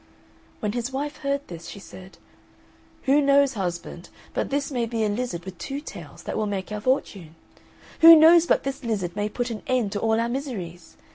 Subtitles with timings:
[0.61, 2.17] When his wife heard this, she said,
[3.03, 6.71] "Who knows, husband, but this may be a lizard with two tails, that will make
[6.71, 7.35] our fortune?
[7.99, 10.97] Who knows but this lizard may put an end to all our miseries?